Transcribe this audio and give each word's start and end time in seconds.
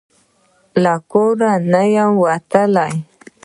له 0.83 0.93
کور 1.11 1.37
نه 1.71 1.81
یمه 1.95 2.17
وتلې 2.21 2.91